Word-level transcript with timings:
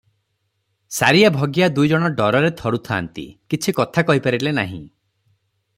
'ସାରିଆ 0.99 1.29
ଭଗିଆ 1.35 1.67
ଦୁଇ 1.75 1.91
ଜଣ 1.91 2.09
ଶୁଣି 2.09 2.17
ଡରରେ 2.21 2.51
ଥରୁଥାନ୍ତି, 2.63 3.27
କିଛି 3.55 3.75
କଥା 3.81 4.07
କହିପାରିଲେ 4.09 4.55
ନାହିଁ। 4.61 4.83